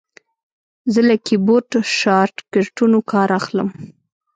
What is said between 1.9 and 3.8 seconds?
شارټکټونو کار اخلم.